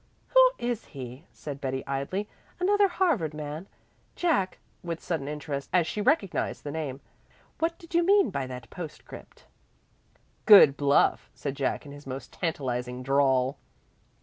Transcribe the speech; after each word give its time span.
"Who 0.29 0.51
is 0.57 0.85
he?" 0.85 1.25
said 1.31 1.61
Betty 1.61 1.85
idly. 1.85 2.27
"Another 2.59 2.87
Harvard 2.87 3.35
man? 3.35 3.67
Jack" 4.15 4.57
with 4.81 4.99
sudden 4.99 5.27
interest, 5.27 5.69
as 5.71 5.85
she 5.85 6.01
recognized 6.01 6.63
the 6.63 6.71
name 6.71 7.01
"what 7.59 7.77
did 7.77 7.93
you 7.93 8.01
mean 8.03 8.31
by 8.31 8.47
that 8.47 8.71
postscript?" 8.71 9.45
"Good 10.47 10.75
bluff!" 10.75 11.29
said 11.35 11.55
Jack 11.55 11.85
in 11.85 11.91
his 11.91 12.07
most 12.07 12.33
tantalizing 12.33 13.03
drawl. 13.03 13.59